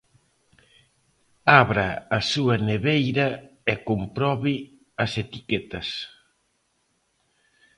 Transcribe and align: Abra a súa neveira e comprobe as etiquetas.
Abra 1.61 1.89
a 2.17 2.19
súa 2.31 2.55
neveira 2.69 3.27
e 3.71 3.73
comprobe 3.89 4.55
as 5.03 5.11
etiquetas. 5.23 5.87